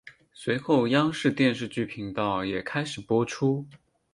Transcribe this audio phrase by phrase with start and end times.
[0.33, 3.67] 随后央视电视剧频道也开始播出。